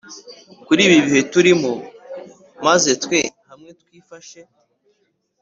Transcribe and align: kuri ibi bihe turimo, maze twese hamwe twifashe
kuri 0.65 0.81
ibi 0.87 0.97
bihe 1.05 1.21
turimo, 1.31 1.71
maze 2.65 2.91
twese 3.03 3.35
hamwe 3.49 3.69
twifashe 3.81 4.41